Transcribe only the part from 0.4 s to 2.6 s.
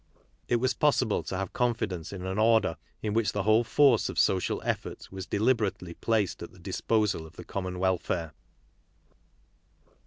It was possible to have confidence in an